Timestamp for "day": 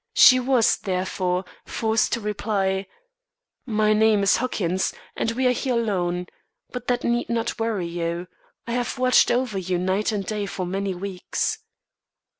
10.25-10.47